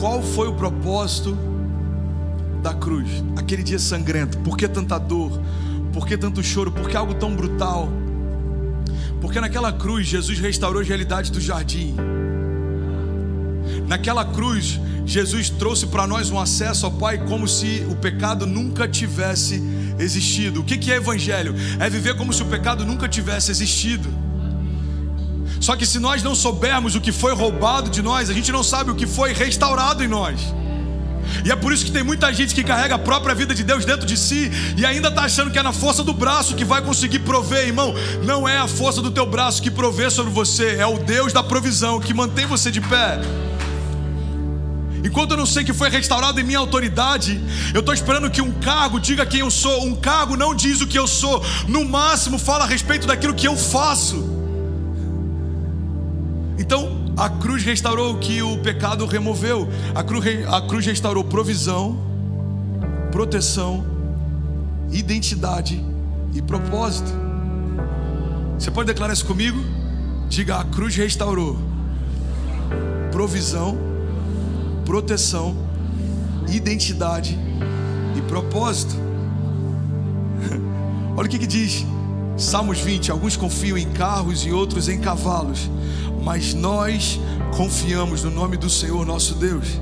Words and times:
qual 0.00 0.22
foi 0.22 0.48
o 0.48 0.54
propósito 0.54 1.36
da 2.62 2.72
cruz? 2.72 3.22
Aquele 3.36 3.62
dia 3.62 3.78
sangrento. 3.78 4.38
Por 4.38 4.56
que 4.56 4.66
tanta 4.66 4.98
dor? 4.98 5.38
Por 5.92 6.06
que 6.06 6.16
tanto 6.16 6.42
choro? 6.42 6.72
Por 6.72 6.88
que 6.88 6.96
algo 6.96 7.14
tão 7.14 7.36
brutal? 7.36 7.88
Porque 9.20 9.38
naquela 9.38 9.70
cruz 9.70 10.06
Jesus 10.06 10.38
restaurou 10.38 10.80
a 10.80 10.84
realidade 10.84 11.30
do 11.30 11.38
jardim. 11.38 11.94
Naquela 13.86 14.24
cruz, 14.24 14.80
Jesus 15.04 15.50
trouxe 15.50 15.86
para 15.86 16.06
nós 16.06 16.30
um 16.30 16.38
acesso 16.38 16.86
ao 16.86 16.92
Pai 16.92 17.18
como 17.26 17.46
se 17.46 17.86
o 17.90 17.96
pecado 17.96 18.46
nunca 18.46 18.88
tivesse 18.88 19.62
existido. 19.98 20.60
O 20.60 20.64
que 20.64 20.90
é 20.90 20.96
evangelho? 20.96 21.54
É 21.78 21.90
viver 21.90 22.16
como 22.16 22.32
se 22.32 22.42
o 22.42 22.46
pecado 22.46 22.86
nunca 22.86 23.06
tivesse 23.06 23.50
existido. 23.50 24.08
Só 25.60 25.76
que 25.76 25.84
se 25.84 25.98
nós 25.98 26.22
não 26.22 26.34
soubermos 26.34 26.94
o 26.94 27.00
que 27.00 27.12
foi 27.12 27.34
roubado 27.34 27.90
de 27.90 28.00
nós, 28.00 28.30
a 28.30 28.32
gente 28.32 28.50
não 28.50 28.62
sabe 28.62 28.90
o 28.90 28.94
que 28.94 29.06
foi 29.06 29.34
restaurado 29.34 30.02
em 30.02 30.08
nós. 30.08 30.40
E 31.44 31.52
é 31.52 31.56
por 31.56 31.72
isso 31.72 31.84
que 31.84 31.92
tem 31.92 32.02
muita 32.02 32.32
gente 32.32 32.54
que 32.54 32.64
carrega 32.64 32.94
a 32.94 32.98
própria 32.98 33.34
vida 33.34 33.54
de 33.54 33.62
Deus 33.62 33.84
dentro 33.84 34.06
de 34.06 34.16
si 34.16 34.50
e 34.76 34.84
ainda 34.84 35.08
está 35.08 35.22
achando 35.22 35.50
que 35.50 35.58
é 35.58 35.62
na 35.62 35.72
força 35.72 36.02
do 36.02 36.12
braço 36.12 36.54
que 36.54 36.64
vai 36.64 36.82
conseguir 36.82 37.20
prover, 37.20 37.66
irmão. 37.66 37.94
Não 38.24 38.48
é 38.48 38.56
a 38.56 38.66
força 38.66 39.02
do 39.02 39.10
teu 39.10 39.26
braço 39.26 39.62
que 39.62 39.70
provê 39.70 40.10
sobre 40.10 40.32
você, 40.32 40.76
é 40.76 40.86
o 40.86 40.98
Deus 40.98 41.32
da 41.32 41.42
provisão 41.42 42.00
que 42.00 42.14
mantém 42.14 42.46
você 42.46 42.70
de 42.70 42.80
pé. 42.80 43.20
Enquanto 45.04 45.32
eu 45.32 45.36
não 45.36 45.46
sei 45.46 45.62
que 45.64 45.72
foi 45.72 45.88
restaurado 45.88 46.40
em 46.40 46.44
minha 46.44 46.58
autoridade, 46.58 47.40
eu 47.72 47.80
estou 47.80 47.94
esperando 47.94 48.30
que 48.30 48.42
um 48.42 48.52
cargo 48.52 48.98
diga 48.98 49.24
quem 49.24 49.40
eu 49.40 49.50
sou. 49.50 49.84
Um 49.84 49.94
cargo 49.94 50.36
não 50.36 50.54
diz 50.54 50.80
o 50.80 50.86
que 50.86 50.98
eu 50.98 51.06
sou, 51.06 51.44
no 51.68 51.84
máximo 51.84 52.38
fala 52.38 52.64
a 52.64 52.66
respeito 52.66 53.06
daquilo 53.06 53.34
que 53.34 53.46
eu 53.46 53.56
faço. 53.56 54.39
Então, 56.60 57.14
a 57.16 57.30
cruz 57.30 57.64
restaurou 57.64 58.12
o 58.12 58.18
que 58.18 58.42
o 58.42 58.58
pecado 58.58 59.06
removeu. 59.06 59.66
A 59.94 60.04
cruz, 60.04 60.46
a 60.46 60.60
cruz 60.60 60.84
restaurou 60.84 61.24
provisão, 61.24 61.98
proteção, 63.10 63.82
identidade 64.92 65.82
e 66.34 66.42
propósito. 66.42 67.10
Você 68.58 68.70
pode 68.70 68.88
declarar 68.88 69.14
isso 69.14 69.24
comigo? 69.24 69.58
Diga: 70.28 70.58
a 70.58 70.64
cruz 70.64 70.94
restaurou 70.94 71.56
provisão, 73.10 73.78
proteção, 74.84 75.56
identidade 76.46 77.38
e 78.14 78.20
propósito. 78.20 78.94
Olha 81.16 81.26
o 81.26 81.30
que, 81.30 81.38
que 81.38 81.46
diz 81.46 81.86
Salmos 82.36 82.80
20: 82.80 83.10
alguns 83.10 83.34
confiam 83.34 83.78
em 83.78 83.90
carros 83.92 84.44
e 84.44 84.52
outros 84.52 84.90
em 84.90 85.00
cavalos 85.00 85.70
mas 86.22 86.54
nós 86.54 87.18
confiamos 87.56 88.22
no 88.22 88.30
nome 88.30 88.56
do 88.56 88.70
Senhor 88.70 89.04
nosso 89.06 89.34
Deus. 89.34 89.80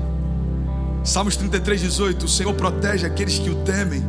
Salmos 1.03 1.35
33, 1.35 1.81
18: 1.81 2.25
O 2.25 2.29
Senhor 2.29 2.53
protege 2.53 3.05
aqueles 3.05 3.39
que 3.39 3.49
o 3.49 3.55
temem 3.63 4.03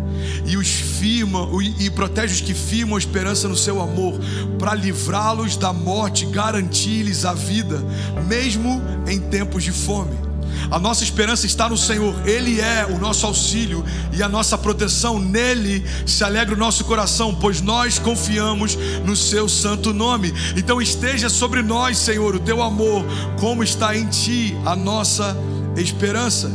e 0.44 0.56
os 0.56 0.68
firma 0.68 1.48
e 1.78 1.88
protege 1.90 2.34
os 2.34 2.40
que 2.40 2.52
firmam 2.52 2.96
a 2.96 2.98
esperança 2.98 3.48
no 3.48 3.56
seu 3.56 3.80
amor, 3.80 4.18
para 4.58 4.74
livrá-los 4.74 5.56
da 5.56 5.72
morte, 5.72 6.26
garantir-lhes 6.26 7.24
a 7.24 7.32
vida, 7.32 7.82
mesmo 8.26 8.82
em 9.06 9.18
tempos 9.18 9.62
de 9.62 9.72
fome. 9.72 10.29
A 10.70 10.78
nossa 10.78 11.02
esperança 11.02 11.46
está 11.46 11.68
no 11.68 11.76
Senhor, 11.76 12.14
Ele 12.26 12.60
é 12.60 12.86
o 12.86 12.98
nosso 12.98 13.26
auxílio 13.26 13.84
e 14.12 14.22
a 14.22 14.28
nossa 14.28 14.56
proteção, 14.56 15.18
nele 15.18 15.84
se 16.06 16.22
alegra 16.22 16.54
o 16.54 16.58
nosso 16.58 16.84
coração, 16.84 17.34
pois 17.34 17.60
nós 17.60 17.98
confiamos 17.98 18.76
no 19.04 19.16
Seu 19.16 19.48
santo 19.48 19.92
nome. 19.92 20.32
Então 20.56 20.80
esteja 20.80 21.28
sobre 21.28 21.62
nós, 21.62 21.98
Senhor, 21.98 22.34
o 22.34 22.40
Teu 22.40 22.62
amor, 22.62 23.04
como 23.38 23.62
está 23.62 23.96
em 23.96 24.06
Ti 24.06 24.56
a 24.64 24.76
nossa 24.76 25.36
esperança. 25.76 26.50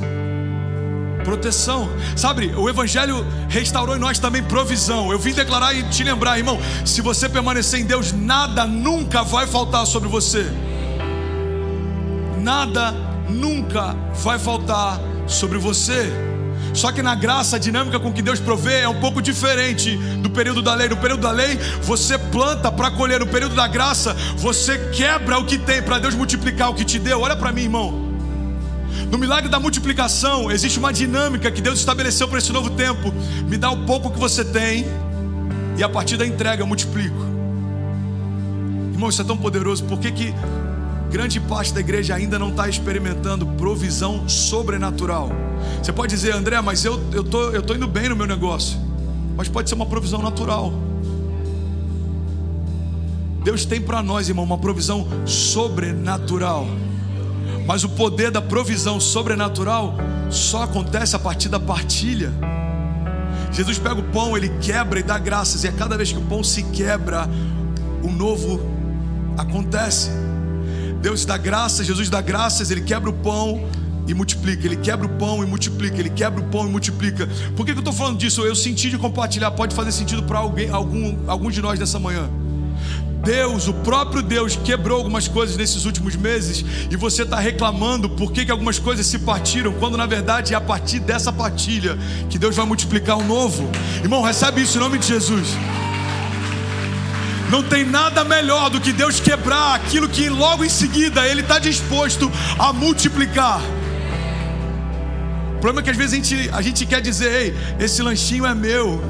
Proteção, 1.24 1.90
sabe? 2.16 2.54
O 2.56 2.70
Evangelho 2.70 3.26
restaurou 3.50 3.96
em 3.96 4.00
nós 4.00 4.20
também 4.20 4.44
provisão. 4.44 5.12
Eu 5.12 5.18
vim 5.18 5.34
declarar 5.34 5.74
e 5.74 5.82
te 5.90 6.04
lembrar, 6.04 6.38
irmão: 6.38 6.60
se 6.86 7.02
você 7.02 7.28
permanecer 7.28 7.80
em 7.80 7.86
Deus, 7.86 8.12
nada 8.12 8.66
nunca 8.68 9.24
vai 9.24 9.48
faltar 9.48 9.88
sobre 9.88 10.08
você. 10.08 10.46
Nada 12.40 12.94
nunca 13.30 13.96
vai 14.14 14.40
faltar 14.40 15.00
sobre 15.28 15.58
você. 15.58 16.12
Só 16.74 16.92
que 16.92 17.02
na 17.02 17.16
graça, 17.16 17.56
a 17.56 17.60
dinâmica 17.60 18.00
com 18.00 18.12
que 18.12 18.22
Deus 18.22 18.40
provê 18.40 18.82
é 18.82 18.90
um 18.90 19.00
pouco 19.00 19.22
diferente 19.22 19.96
do 19.96 20.30
período 20.30 20.62
da 20.62 20.76
lei. 20.76 20.90
No 20.90 20.98
período 20.98 21.22
da 21.22 21.32
lei, 21.32 21.58
você 21.82 22.18
planta 22.18 22.70
para 22.70 22.92
colher. 22.92 23.20
No 23.20 23.28
período 23.28 23.56
da 23.56 23.66
graça, 23.68 24.14
você 24.36 24.78
quebra 24.90 25.38
o 25.38 25.46
que 25.46 25.58
tem 25.58 25.82
para 25.82 26.00
Deus 26.00 26.14
multiplicar 26.16 26.70
o 26.70 26.74
que 26.74 26.84
te 26.84 27.00
deu. 27.00 27.22
Olha 27.22 27.36
para 27.36 27.52
mim, 27.54 27.64
irmão. 27.64 28.06
No 29.10 29.18
milagre 29.18 29.50
da 29.50 29.60
multiplicação, 29.60 30.52
existe 30.52 30.78
uma 30.78 30.92
dinâmica 30.92 31.50
que 31.50 31.62
Deus 31.62 31.80
estabeleceu 31.80 32.28
para 32.28 32.40
esse 32.40 32.52
novo 32.52 32.70
tempo. 32.72 33.14
Me 33.48 33.56
dá 33.56 33.72
o 33.72 33.86
pouco 33.86 34.12
que 34.12 34.20
você 34.20 34.44
tem, 34.44 34.86
e 35.78 35.84
a 35.84 35.90
partir 35.90 36.18
da 36.18 36.26
entrega 36.26 36.62
eu 36.62 36.68
multiplico. 36.68 37.26
Irmão, 38.92 39.10
isso 39.10 39.22
é 39.22 39.26
tão 39.26 39.38
poderoso. 39.38 39.84
Por 39.84 40.00
que, 40.00 40.12
que 40.12 40.34
grande 41.16 41.40
parte 41.40 41.74
da 41.74 41.80
igreja 41.80 42.14
ainda 42.14 42.38
não 42.38 42.50
está 42.50 42.68
experimentando 42.68 43.46
provisão 43.46 44.28
sobrenatural. 44.28 45.30
Você 45.82 45.94
pode 45.94 46.14
dizer, 46.14 46.36
André, 46.36 46.60
mas 46.60 46.84
eu 46.84 46.96
estou 46.96 47.14
eu 47.14 47.24
tô, 47.24 47.50
eu 47.52 47.62
tô 47.62 47.74
indo 47.74 47.88
bem 47.88 48.10
no 48.10 48.18
meu 48.18 48.28
negócio. 48.28 48.78
Mas 49.38 49.48
pode 49.48 49.70
ser 49.70 49.76
uma 49.76 49.86
provisão 49.86 50.22
natural. 50.22 50.74
Deus 53.46 53.64
tem 53.64 53.80
para 53.80 54.04
nós, 54.04 54.28
irmão, 54.28 54.44
uma 54.44 54.58
provisão 54.58 55.08
sobrenatural. 55.26 56.68
Mas 57.66 57.86
o 57.86 57.90
poder 57.90 58.30
da 58.30 58.42
provisão 58.42 59.00
sobrenatural 59.00 59.96
só 60.30 60.64
acontece 60.64 61.16
a 61.16 61.20
partir 61.20 61.48
da 61.48 61.62
partilha. 61.62 62.34
Jesus 63.54 63.80
pega 63.80 64.02
o 64.02 64.04
pão, 64.04 64.36
ele 64.36 64.50
quebra 64.60 65.00
e 65.00 65.04
dá 65.04 65.18
graças, 65.18 65.64
e 65.64 65.68
a 65.70 65.72
cada 65.72 65.96
vez 65.96 66.12
que 66.12 66.18
o 66.18 66.24
pão 66.24 66.44
se 66.44 66.62
quebra, 66.62 67.26
o 68.04 68.12
novo 68.12 68.60
acontece. 69.38 70.10
Deus 71.02 71.26
dá 71.26 71.38
graças, 71.38 71.86
Jesus 71.86 72.10
dá 72.10 72.22
graças, 72.22 72.72
ele 72.72 72.82
quebra 72.82 73.10
o 73.10 73.14
pão 73.14 73.68
e 74.08 74.14
multiplica, 74.14 74.66
ele 74.66 74.76
quebra 74.76 75.06
o 75.06 75.10
pão 75.10 75.44
e 75.44 75.48
multiplica, 75.48 75.98
ele 76.00 76.10
quebra 76.10 76.42
o 76.42 76.46
pão 76.46 76.68
e 76.68 76.70
multiplica. 76.70 77.28
Por 77.56 77.66
que, 77.66 77.72
que 77.72 77.78
eu 77.78 77.82
estou 77.82 77.94
falando 77.94 78.18
disso? 78.18 78.42
Eu 78.42 78.56
senti 78.56 78.90
de 78.90 78.98
compartilhar, 78.98 79.52
pode 79.52 79.76
fazer 79.76 79.92
sentido 79.92 80.24
para 80.24 80.40
alguém, 80.40 80.70
algum, 80.70 81.18
algum 81.28 81.50
de 81.50 81.62
nós 81.62 81.80
nessa 81.80 82.00
manhã. 82.00 82.30
Deus, 83.24 83.68
o 83.68 83.74
próprio 83.74 84.22
Deus, 84.22 84.56
quebrou 84.56 85.00
algumas 85.00 85.28
coisas 85.28 85.58
nesses 85.58 85.86
últimos 85.86 86.16
meses 86.16 86.64
e 86.92 86.96
você 86.96 87.24
está 87.24 87.40
reclamando 87.40 88.08
por 88.08 88.32
que, 88.32 88.46
que 88.46 88.52
algumas 88.52 88.78
coisas 88.78 89.08
se 89.08 89.18
partiram, 89.18 89.74
quando 89.74 89.98
na 89.98 90.06
verdade 90.06 90.54
é 90.54 90.58
a 90.58 90.62
partir 90.62 91.00
dessa 91.00 91.34
partilha 91.34 91.98
que 92.30 92.38
Deus 92.38 92.56
vai 92.56 92.66
multiplicar 92.68 93.18
o 93.18 93.24
novo. 93.24 93.68
Irmão, 94.04 94.22
recebe 94.22 94.62
isso 94.62 94.78
em 94.78 94.82
nome 94.82 95.00
de 95.00 95.08
Jesus. 95.08 95.48
Não 97.50 97.62
tem 97.62 97.86
nada 97.86 98.24
melhor 98.24 98.70
do 98.70 98.82
que 98.82 98.92
Deus 98.92 99.20
quebrar 99.20 99.76
aquilo 99.76 100.10
que 100.10 100.30
logo 100.30 100.64
em 100.64 100.70
seguida 100.70 101.28
Ele 101.28 101.42
está 101.42 101.60
disposto 101.60 102.32
a 102.58 102.74
multiplicar. 102.74 103.62
O 105.56 105.60
problema 105.60 105.80
é 105.80 105.84
que 105.84 105.90
às 105.90 105.98
vezes 105.98 106.14
a 106.14 106.16
gente, 106.16 106.50
a 106.54 106.62
gente 106.62 106.86
quer 106.86 107.02
dizer, 107.02 107.32
ei, 107.32 107.56
esse 107.80 108.02
lanchinho 108.02 108.46
é 108.46 108.54
meu. 108.54 109.02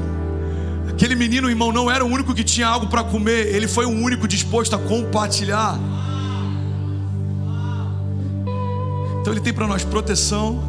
Aquele 0.88 1.14
menino, 1.14 1.50
irmão, 1.50 1.72
não 1.72 1.90
era 1.90 2.04
o 2.04 2.08
único 2.08 2.34
que 2.34 2.44
tinha 2.44 2.66
algo 2.66 2.86
para 2.86 3.04
comer, 3.04 3.54
ele 3.54 3.68
foi 3.68 3.84
o 3.84 3.90
único 3.90 4.26
disposto 4.26 4.74
a 4.74 4.78
compartilhar. 4.78 5.78
Então 9.20 9.32
ele 9.32 9.40
tem 9.40 9.52
para 9.52 9.66
nós 9.66 9.84
proteção, 9.84 10.62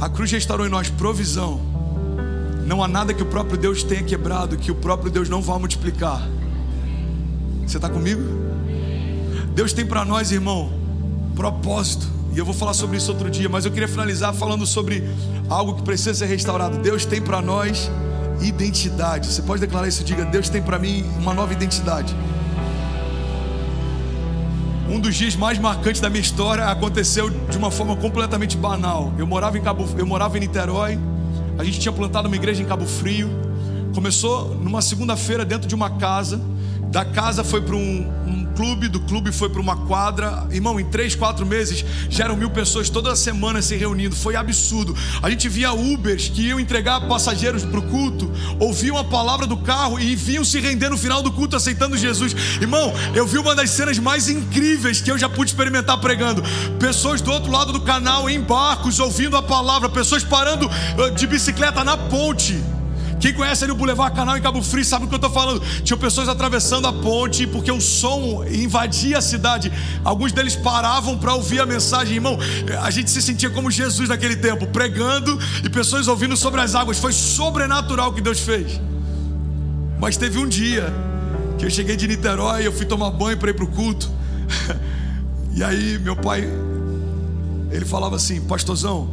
a 0.00 0.08
cruz 0.08 0.30
restaurou 0.30 0.66
em 0.66 0.70
nós 0.70 0.88
provisão. 0.88 1.60
Não 2.64 2.82
há 2.82 2.88
nada 2.88 3.12
que 3.12 3.22
o 3.22 3.26
próprio 3.26 3.58
Deus 3.58 3.82
tenha 3.82 4.02
quebrado 4.02 4.56
que 4.56 4.70
o 4.70 4.74
próprio 4.74 5.10
Deus 5.10 5.28
não 5.28 5.42
vá 5.42 5.58
multiplicar. 5.58 6.22
Você 7.66 7.78
está 7.78 7.88
comigo? 7.88 8.22
Deus 9.54 9.72
tem 9.72 9.84
para 9.84 10.04
nós, 10.04 10.30
irmão, 10.30 10.70
propósito. 11.34 12.06
E 12.32 12.38
eu 12.38 12.44
vou 12.44 12.54
falar 12.54 12.74
sobre 12.74 12.96
isso 12.96 13.10
outro 13.10 13.30
dia, 13.30 13.48
mas 13.48 13.64
eu 13.64 13.70
queria 13.70 13.88
finalizar 13.88 14.32
falando 14.34 14.66
sobre 14.66 15.02
algo 15.48 15.74
que 15.74 15.82
precisa 15.82 16.14
ser 16.14 16.26
restaurado. 16.26 16.78
Deus 16.78 17.04
tem 17.04 17.20
para 17.20 17.42
nós 17.42 17.90
identidade. 18.40 19.28
Você 19.28 19.42
pode 19.42 19.60
declarar 19.60 19.88
isso? 19.88 20.04
Diga: 20.04 20.24
Deus 20.24 20.48
tem 20.48 20.62
para 20.62 20.78
mim 20.78 21.04
uma 21.18 21.34
nova 21.34 21.52
identidade. 21.52 22.14
Um 24.88 25.00
dos 25.00 25.16
dias 25.16 25.34
mais 25.34 25.58
marcantes 25.58 26.00
da 26.00 26.08
minha 26.08 26.20
história 26.20 26.66
aconteceu 26.66 27.28
de 27.28 27.58
uma 27.58 27.70
forma 27.70 27.96
completamente 27.96 28.56
banal. 28.56 29.12
Eu 29.18 29.26
morava 29.26 29.58
em 29.58 29.62
Cabo, 29.62 29.88
eu 29.98 30.06
morava 30.06 30.36
em 30.36 30.40
Niterói. 30.40 30.98
A 31.58 31.64
gente 31.64 31.80
tinha 31.80 31.92
plantado 31.92 32.28
uma 32.28 32.36
igreja 32.36 32.62
em 32.62 32.66
Cabo 32.66 32.86
Frio. 32.86 33.28
Começou 33.94 34.54
numa 34.54 34.82
segunda-feira 34.82 35.44
dentro 35.44 35.66
de 35.66 35.74
uma 35.74 35.90
casa 35.90 36.40
Da 36.90 37.04
casa 37.04 37.44
foi 37.44 37.60
para 37.60 37.76
um, 37.76 38.06
um, 38.26 38.46
clube, 38.56 38.88
do 38.88 39.00
clube 39.00 39.30
foi 39.30 39.50
para 39.50 39.60
uma 39.60 39.76
quadra. 39.76 40.46
Irmão, 40.50 40.80
em 40.80 40.84
três, 40.84 41.14
quatro 41.14 41.44
meses 41.44 41.84
já 42.08 42.24
eram 42.24 42.36
mil 42.36 42.48
pessoas 42.48 42.88
toda 42.88 43.14
semana 43.14 43.60
se 43.60 43.76
reunindo. 43.76 44.16
Foi 44.16 44.34
absurdo. 44.34 44.96
A 45.22 45.28
gente 45.28 45.48
via 45.48 45.72
Ubers 45.72 46.28
que 46.28 46.48
iam 46.48 46.58
entregar 46.58 47.06
passageiros 47.06 47.64
para 47.64 47.78
o 47.78 47.82
culto, 47.82 48.30
ouviam 48.58 48.96
a 48.96 49.04
palavra 49.04 49.46
do 49.46 49.56
carro 49.58 50.00
e 50.00 50.16
vinham 50.16 50.44
se 50.44 50.58
render 50.58 50.88
no 50.88 50.96
final 50.96 51.22
do 51.22 51.30
culto 51.30 51.56
aceitando 51.56 51.98
Jesus. 51.98 52.34
Irmão, 52.60 52.92
eu 53.14 53.26
vi 53.26 53.38
uma 53.38 53.54
das 53.54 53.70
cenas 53.70 53.98
mais 53.98 54.28
incríveis 54.28 55.00
que 55.00 55.10
eu 55.10 55.18
já 55.18 55.28
pude 55.28 55.50
experimentar 55.50 55.98
pregando. 56.00 56.42
Pessoas 56.78 57.20
do 57.20 57.30
outro 57.30 57.52
lado 57.52 57.72
do 57.72 57.80
canal 57.80 58.30
em 58.30 58.40
barcos 58.40 58.98
ouvindo 58.98 59.36
a 59.36 59.42
palavra, 59.42 59.88
pessoas 59.88 60.24
parando 60.24 60.68
ah, 60.70 61.10
de 61.10 61.26
bicicleta 61.26 61.84
na 61.84 61.96
ponte 61.96 62.58
quem 63.20 63.32
conhece 63.32 63.64
ali 63.64 63.72
o 63.72 63.76
Boulevard 63.76 64.14
Canal 64.14 64.36
em 64.36 64.42
Cabo 64.42 64.62
Frio 64.62 64.84
sabe 64.84 65.06
do 65.06 65.08
que 65.08 65.14
eu 65.14 65.16
estou 65.16 65.30
falando. 65.30 65.60
Tinham 65.82 65.98
pessoas 65.98 66.28
atravessando 66.28 66.86
a 66.86 66.92
ponte 66.92 67.46
porque 67.46 67.72
o 67.72 67.80
som 67.80 68.44
invadia 68.44 69.18
a 69.18 69.22
cidade. 69.22 69.72
Alguns 70.04 70.32
deles 70.32 70.54
paravam 70.54 71.16
para 71.16 71.34
ouvir 71.34 71.60
a 71.60 71.66
mensagem. 71.66 72.14
Irmão, 72.14 72.38
a 72.82 72.90
gente 72.90 73.10
se 73.10 73.22
sentia 73.22 73.50
como 73.50 73.70
Jesus 73.70 74.08
naquele 74.08 74.36
tempo, 74.36 74.66
pregando 74.66 75.38
e 75.64 75.70
pessoas 75.70 76.08
ouvindo 76.08 76.36
sobre 76.36 76.60
as 76.60 76.74
águas. 76.74 76.98
Foi 76.98 77.12
sobrenatural 77.12 78.10
o 78.10 78.12
que 78.12 78.20
Deus 78.20 78.40
fez. 78.40 78.80
Mas 79.98 80.16
teve 80.16 80.38
um 80.38 80.46
dia 80.46 80.92
que 81.58 81.64
eu 81.64 81.70
cheguei 81.70 81.96
de 81.96 82.06
Niterói, 82.06 82.66
eu 82.66 82.72
fui 82.72 82.84
tomar 82.84 83.10
banho 83.10 83.38
para 83.38 83.50
ir 83.50 83.54
para 83.54 83.64
o 83.64 83.68
culto. 83.68 84.10
E 85.56 85.64
aí 85.64 85.98
meu 85.98 86.14
pai, 86.14 86.46
ele 87.70 87.86
falava 87.86 88.14
assim, 88.16 88.42
pastorzão, 88.42 89.08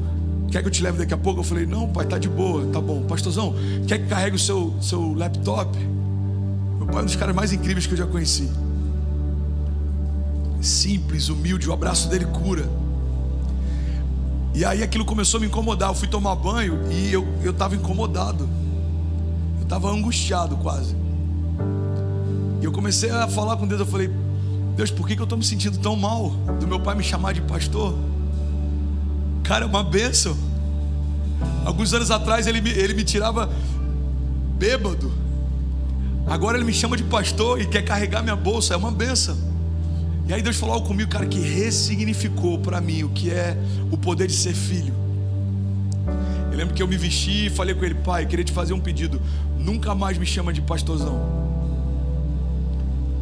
Quer 0.53 0.61
que 0.61 0.67
eu 0.67 0.71
te 0.71 0.83
leve 0.83 0.99
daqui 0.99 1.15
a 1.15 1.17
pouco? 1.17 1.39
Eu 1.39 1.43
falei, 1.43 1.65
não, 1.65 1.89
pai, 1.89 2.05
tá 2.05 2.19
de 2.19 2.29
boa, 2.29 2.63
tá 2.67 2.79
bom. 2.79 3.01
Pastorzão, 3.07 3.55
quer 3.87 3.97
que 3.97 4.05
carregue 4.05 4.35
o 4.35 4.39
seu, 4.39 4.71
seu 4.79 5.11
laptop? 5.15 5.75
Meu 6.77 6.85
pai 6.85 6.97
é 6.97 7.01
um 7.01 7.05
dos 7.05 7.15
caras 7.15 7.35
mais 7.35 7.51
incríveis 7.51 7.87
que 7.87 7.93
eu 7.93 7.97
já 7.97 8.05
conheci. 8.05 8.51
Simples, 10.61 11.29
humilde, 11.29 11.67
o 11.67 11.73
abraço 11.73 12.07
dele 12.07 12.25
cura. 12.25 12.69
E 14.53 14.63
aí 14.63 14.83
aquilo 14.83 15.03
começou 15.05 15.39
a 15.39 15.41
me 15.41 15.47
incomodar. 15.47 15.89
Eu 15.89 15.95
fui 15.95 16.07
tomar 16.07 16.35
banho 16.35 16.81
e 16.91 17.11
eu 17.11 17.25
estava 17.43 17.75
incomodado. 17.75 18.47
Eu 19.57 19.63
estava 19.63 19.89
angustiado 19.89 20.55
quase. 20.57 20.95
E 22.61 22.65
eu 22.65 22.71
comecei 22.71 23.09
a 23.09 23.27
falar 23.27 23.57
com 23.57 23.65
Deus. 23.65 23.79
Eu 23.79 23.87
falei, 23.87 24.07
Deus, 24.75 24.91
por 24.91 25.07
que, 25.07 25.15
que 25.15 25.21
eu 25.21 25.25
estou 25.25 25.35
me 25.39 25.43
sentindo 25.43 25.79
tão 25.79 25.95
mal 25.95 26.29
do 26.59 26.67
meu 26.67 26.79
pai 26.79 26.93
me 26.93 27.03
chamar 27.03 27.33
de 27.33 27.41
pastor? 27.41 28.12
Cara, 29.43 29.65
é 29.65 29.67
uma 29.67 29.83
bênção. 29.83 30.35
Alguns 31.65 31.93
anos 31.93 32.11
atrás 32.11 32.47
ele 32.47 32.61
me, 32.61 32.69
ele 32.69 32.93
me 32.93 33.03
tirava 33.03 33.51
bêbado. 34.57 35.11
Agora 36.25 36.57
ele 36.57 36.65
me 36.65 36.73
chama 36.73 36.95
de 36.95 37.03
pastor 37.03 37.61
e 37.61 37.67
quer 37.67 37.81
carregar 37.83 38.23
minha 38.23 38.35
bolsa. 38.35 38.73
É 38.73 38.77
uma 38.77 38.91
benção. 38.91 39.37
E 40.25 40.33
aí 40.33 40.41
Deus 40.41 40.55
falou 40.55 40.75
algo 40.75 40.87
comigo, 40.87 41.11
cara, 41.11 41.25
que 41.25 41.39
ressignificou 41.39 42.57
para 42.57 42.79
mim 42.79 43.03
o 43.03 43.09
que 43.09 43.29
é 43.29 43.57
o 43.91 43.97
poder 43.97 44.27
de 44.27 44.33
ser 44.33 44.53
filho. 44.53 44.93
Eu 46.49 46.57
lembro 46.57 46.73
que 46.73 46.81
eu 46.81 46.87
me 46.87 46.95
vesti 46.95 47.47
e 47.47 47.49
falei 47.49 47.75
com 47.75 47.83
ele, 47.83 47.95
pai, 47.95 48.25
queria 48.25 48.45
te 48.45 48.51
fazer 48.51 48.73
um 48.73 48.79
pedido. 48.79 49.21
Nunca 49.59 49.93
mais 49.93 50.17
me 50.17 50.25
chama 50.25 50.53
de 50.53 50.61
pastorzão. 50.61 51.19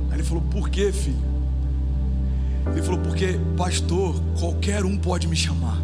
Aí 0.09 0.17
ele 0.17 0.23
falou, 0.23 0.43
por 0.43 0.69
quê, 0.69 0.91
filho? 0.91 1.31
Ele 2.67 2.81
falou, 2.83 2.99
porque 2.99 3.39
pastor, 3.57 4.21
qualquer 4.39 4.85
um 4.85 4.95
pode 4.95 5.27
me 5.27 5.35
chamar. 5.35 5.81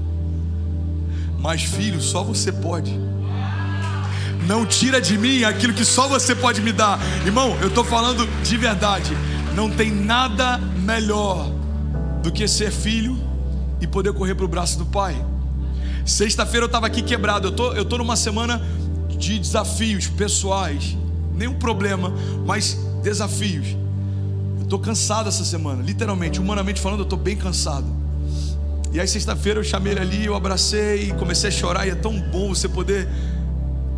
Mas 1.38 1.64
filho, 1.64 2.02
só 2.02 2.24
você 2.24 2.52
pode. 2.52 2.98
Não 4.48 4.66
tira 4.66 5.02
de 5.02 5.18
mim 5.18 5.44
aquilo 5.44 5.74
que 5.74 5.84
só 5.84 6.08
você 6.08 6.34
pode 6.34 6.62
me 6.62 6.72
dar. 6.72 7.00
Irmão, 7.26 7.58
eu 7.62 7.68
estou 7.68 7.84
falando 7.84 8.28
de 8.44 8.58
verdade. 8.58 9.12
Não 9.54 9.70
tem 9.70 9.92
nada 9.92 10.58
melhor 10.58 11.52
do 12.24 12.32
que 12.32 12.48
ser 12.48 12.72
filho 12.72 13.18
e 13.82 13.88
poder 13.88 14.14
correr 14.14 14.36
para 14.36 14.46
o 14.46 14.48
braço 14.48 14.78
do 14.78 14.86
pai. 14.86 15.16
Sexta-feira 16.06 16.64
eu 16.64 16.68
estava 16.68 16.88
aqui 16.88 17.02
quebrado. 17.02 17.50
Eu 17.50 17.52
tô, 17.52 17.74
eu 17.74 17.84
tô 17.84 17.98
numa 17.98 18.16
semana 18.16 18.62
de 19.10 19.38
desafios 19.38 20.08
pessoais. 20.08 20.96
Nenhum 21.36 21.56
problema, 21.56 22.14
mas 22.46 22.78
desafios. 23.04 23.76
Eu 24.58 24.64
estou 24.64 24.80
cansado 24.80 25.28
essa 25.28 25.44
semana, 25.44 25.84
literalmente, 25.84 26.40
humanamente 26.40 26.80
falando, 26.80 27.00
eu 27.00 27.04
estou 27.04 27.20
bem 27.20 27.36
cansado. 27.36 27.86
E 28.98 29.00
aí 29.00 29.08
sexta-feira 29.08 29.60
eu 29.60 29.64
chamei 29.64 29.94
ele 29.94 30.00
ali, 30.00 30.26
eu 30.26 30.34
abracei 30.34 31.10
e 31.10 31.14
comecei 31.14 31.50
a 31.50 31.52
chorar 31.52 31.86
e 31.86 31.92
é 31.92 31.94
tão 31.94 32.20
bom 32.20 32.50
você 32.50 32.68
poder 32.68 33.08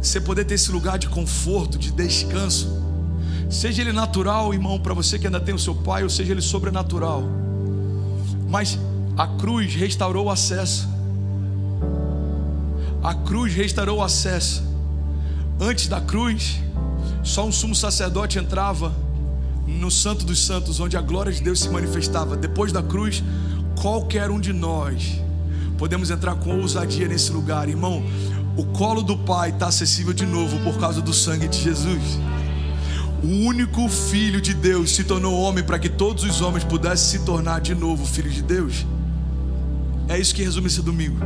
você 0.02 0.20
poder 0.20 0.44
ter 0.44 0.56
esse 0.56 0.70
lugar 0.74 1.00
de 1.00 1.08
conforto, 1.08 1.78
de 1.78 1.90
descanso. 1.90 2.84
Seja 3.50 3.82
ele 3.82 3.94
natural, 3.94 4.54
irmão, 4.54 4.78
para 4.78 4.94
você 4.94 5.18
que 5.18 5.26
ainda 5.26 5.40
tem 5.40 5.56
o 5.56 5.58
seu 5.58 5.74
pai, 5.74 6.04
ou 6.04 6.10
seja 6.10 6.34
ele 6.34 6.42
sobrenatural. 6.42 7.24
Mas 8.50 8.78
a 9.18 9.26
cruz 9.26 9.74
restaurou 9.74 10.26
o 10.26 10.30
acesso. 10.30 10.86
A 13.02 13.14
cruz 13.14 13.54
restaurou 13.54 14.00
o 14.00 14.04
acesso. 14.04 14.62
Antes 15.62 15.88
da 15.88 16.02
cruz, 16.02 16.60
só 17.24 17.48
um 17.48 17.54
sumo 17.54 17.74
sacerdote 17.74 18.38
entrava 18.38 18.94
no 19.66 19.90
Santo 19.90 20.26
dos 20.26 20.46
Santos, 20.46 20.82
onde 20.82 20.98
a 20.98 21.02
glória 21.02 21.32
de 21.32 21.42
Deus 21.42 21.62
se 21.62 21.70
manifestava. 21.70 22.36
Depois 22.36 22.74
da 22.74 22.84
cruz, 22.84 23.24
qualquer 23.82 24.30
um 24.30 24.40
de 24.40 24.52
nós 24.52 25.22
podemos 25.78 26.12
entrar 26.12 26.36
com 26.36 26.60
ousadia 26.60 27.08
nesse 27.08 27.32
lugar, 27.32 27.70
irmão. 27.70 28.04
O 28.58 28.66
colo 28.66 29.02
do 29.02 29.18
Pai 29.18 29.52
está 29.52 29.68
acessível 29.68 30.12
de 30.12 30.26
novo 30.26 30.60
por 30.60 30.78
causa 30.78 31.02
do 31.02 31.14
sangue 31.14 31.48
de 31.48 31.62
Jesus. 31.62 32.20
O 33.24 33.28
único 33.46 33.88
Filho 33.88 34.42
de 34.42 34.54
Deus 34.54 34.94
se 34.94 35.06
tornou 35.06 35.40
homem 35.40 35.64
para 35.64 35.80
que 35.80 35.88
todos 35.88 36.26
os 36.26 36.42
homens 36.42 36.66
pudessem 36.66 37.20
se 37.20 37.26
tornar 37.26 37.62
de 37.62 37.74
novo 37.74 38.06
filhos 38.06 38.34
de 38.34 38.42
Deus. 38.42 38.86
É 40.10 40.20
isso 40.20 40.36
que 40.36 40.44
resume 40.44 40.68
esse 40.68 40.82
domingo. 40.82 41.18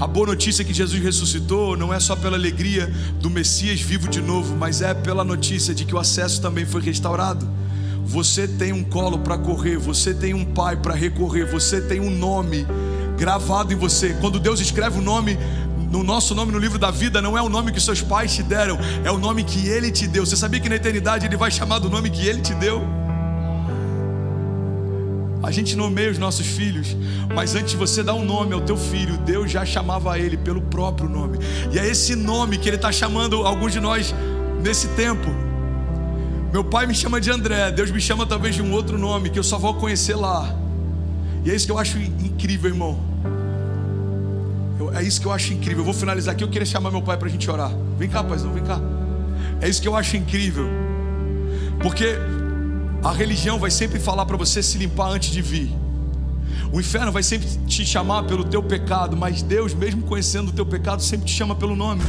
A 0.00 0.06
boa 0.06 0.28
notícia 0.28 0.62
é 0.62 0.64
que 0.64 0.72
Jesus 0.72 1.02
ressuscitou 1.02 1.76
não 1.76 1.92
é 1.92 2.00
só 2.00 2.16
pela 2.16 2.36
alegria 2.36 2.90
do 3.20 3.28
Messias 3.28 3.80
vivo 3.80 4.08
de 4.08 4.22
novo, 4.22 4.56
mas 4.56 4.80
é 4.80 4.94
pela 4.94 5.24
notícia 5.24 5.74
de 5.74 5.84
que 5.84 5.94
o 5.94 5.98
acesso 5.98 6.40
também 6.40 6.64
foi 6.64 6.80
restaurado. 6.80 7.46
Você 8.06 8.46
tem 8.46 8.72
um 8.72 8.84
colo 8.84 9.18
para 9.18 9.36
correr, 9.36 9.76
você 9.76 10.14
tem 10.14 10.32
um 10.32 10.44
pai 10.44 10.76
para 10.76 10.94
recorrer, 10.94 11.44
você 11.44 11.80
tem 11.80 11.98
um 11.98 12.08
nome 12.08 12.64
gravado 13.18 13.72
em 13.72 13.76
você. 13.76 14.16
Quando 14.20 14.38
Deus 14.38 14.60
escreve 14.60 14.98
o 14.98 15.00
um 15.00 15.04
nome 15.04 15.36
no 15.90 16.04
nosso 16.04 16.32
nome 16.32 16.52
no 16.52 16.58
livro 16.58 16.78
da 16.78 16.90
vida, 16.90 17.20
não 17.20 17.36
é 17.36 17.42
o 17.42 17.48
nome 17.48 17.72
que 17.72 17.80
seus 17.80 18.00
pais 18.00 18.32
te 18.32 18.44
deram, 18.44 18.78
é 19.04 19.10
o 19.10 19.18
nome 19.18 19.42
que 19.42 19.66
Ele 19.66 19.90
te 19.90 20.06
deu. 20.06 20.24
Você 20.24 20.36
sabia 20.36 20.60
que 20.60 20.68
na 20.68 20.76
eternidade 20.76 21.26
Ele 21.26 21.36
vai 21.36 21.50
chamar 21.50 21.80
do 21.80 21.90
nome 21.90 22.08
que 22.08 22.24
Ele 22.24 22.40
te 22.40 22.54
deu? 22.54 22.80
A 25.42 25.50
gente 25.50 25.74
nomeia 25.74 26.10
os 26.10 26.18
nossos 26.18 26.46
filhos, 26.46 26.96
mas 27.34 27.56
antes 27.56 27.72
de 27.72 27.76
você 27.76 28.04
dar 28.04 28.14
um 28.14 28.24
nome 28.24 28.54
ao 28.54 28.60
teu 28.60 28.76
filho, 28.76 29.18
Deus 29.18 29.50
já 29.50 29.64
chamava 29.64 30.16
ele 30.18 30.36
pelo 30.36 30.60
próprio 30.60 31.08
nome. 31.08 31.38
E 31.72 31.78
é 31.78 31.86
esse 31.86 32.14
nome 32.14 32.56
que 32.56 32.68
Ele 32.68 32.76
está 32.76 32.92
chamando 32.92 33.44
alguns 33.44 33.72
de 33.72 33.80
nós 33.80 34.14
nesse 34.62 34.86
tempo. 34.88 35.45
Meu 36.52 36.64
pai 36.64 36.86
me 36.86 36.94
chama 36.94 37.20
de 37.20 37.30
André, 37.30 37.70
Deus 37.70 37.90
me 37.90 38.00
chama 38.00 38.24
talvez 38.24 38.54
de 38.54 38.62
um 38.62 38.72
outro 38.72 38.96
nome 38.98 39.30
que 39.30 39.38
eu 39.38 39.42
só 39.42 39.58
vou 39.58 39.74
conhecer 39.74 40.14
lá. 40.14 40.54
E 41.44 41.50
é 41.50 41.54
isso 41.54 41.66
que 41.66 41.72
eu 41.72 41.78
acho 41.78 41.98
incrível, 41.98 42.70
irmão. 42.70 42.98
Eu, 44.78 44.94
é 44.94 45.02
isso 45.02 45.20
que 45.20 45.26
eu 45.26 45.32
acho 45.32 45.52
incrível. 45.52 45.78
Eu 45.78 45.84
vou 45.84 45.94
finalizar 45.94 46.34
aqui. 46.34 46.42
Eu 46.42 46.48
queria 46.48 46.66
chamar 46.66 46.90
meu 46.90 47.02
pai 47.02 47.16
para 47.16 47.28
a 47.28 47.30
gente 47.30 47.50
orar. 47.50 47.70
Vem 47.98 48.08
cá, 48.08 48.22
paizão, 48.22 48.52
vem 48.52 48.64
cá. 48.64 48.80
É 49.60 49.68
isso 49.68 49.80
que 49.80 49.88
eu 49.88 49.96
acho 49.96 50.16
incrível. 50.16 50.66
Porque 51.82 52.16
a 53.02 53.12
religião 53.12 53.58
vai 53.58 53.70
sempre 53.70 53.98
falar 53.98 54.26
para 54.26 54.36
você 54.36 54.62
se 54.62 54.78
limpar 54.78 55.10
antes 55.10 55.30
de 55.30 55.42
vir. 55.42 55.72
O 56.72 56.80
inferno 56.80 57.12
vai 57.12 57.22
sempre 57.22 57.46
te 57.66 57.86
chamar 57.86 58.24
pelo 58.24 58.44
teu 58.44 58.62
pecado, 58.62 59.16
mas 59.16 59.42
Deus, 59.42 59.72
mesmo 59.72 60.02
conhecendo 60.02 60.48
o 60.48 60.52
teu 60.52 60.66
pecado, 60.66 61.02
sempre 61.02 61.26
te 61.26 61.32
chama 61.32 61.54
pelo 61.54 61.76
nome. 61.76 62.02